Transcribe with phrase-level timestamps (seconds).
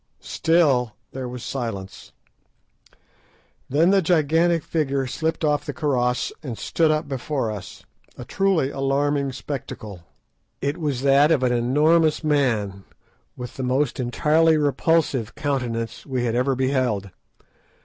[0.23, 2.11] Still there was silence.
[3.69, 7.85] Then the gigantic figure slipped off the karross and stood up before us,
[8.17, 10.01] a truly alarming spectacle.
[10.59, 12.83] It was that of an enormous man
[13.37, 17.11] with the most entirely repulsive countenance we had ever beheld.